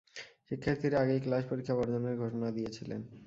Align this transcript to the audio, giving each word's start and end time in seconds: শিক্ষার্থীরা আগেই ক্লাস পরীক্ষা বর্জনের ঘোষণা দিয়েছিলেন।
শিক্ষার্থীরা 0.47 0.97
আগেই 0.99 1.21
ক্লাস 1.21 1.43
পরীক্ষা 1.49 1.73
বর্জনের 1.77 2.15
ঘোষণা 2.21 2.49
দিয়েছিলেন। 2.51 3.01